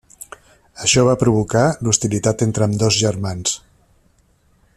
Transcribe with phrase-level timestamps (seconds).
[0.85, 3.55] Això va provocar l'hostilitat entre ambdós germans.